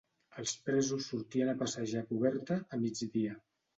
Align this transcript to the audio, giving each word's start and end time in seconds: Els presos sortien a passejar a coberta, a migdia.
Els 0.43 0.53
presos 0.69 1.09
sortien 1.11 1.53
a 1.53 1.55
passejar 1.61 2.03
a 2.05 2.09
coberta, 2.15 2.59
a 2.77 2.81
migdia. 2.87 3.37